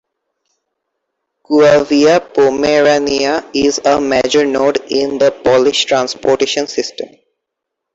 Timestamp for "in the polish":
4.89-5.85